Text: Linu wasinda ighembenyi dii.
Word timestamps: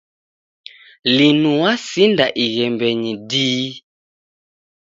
Linu 1.15 1.51
wasinda 1.63 2.25
ighembenyi 2.45 3.13
dii. 3.29 3.67